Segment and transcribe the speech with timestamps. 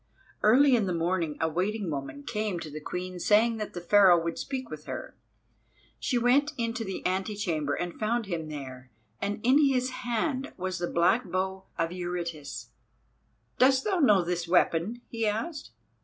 [0.41, 4.39] Early in the morning, a waiting woman came to the Queen saying that Pharaoh would
[4.39, 5.15] speak with her.
[5.99, 8.89] She went into the ante chamber and found him there,
[9.21, 12.71] and in his hand was the black bow of Eurytus.
[13.59, 15.69] "Dost thou know this weapon?" he asked.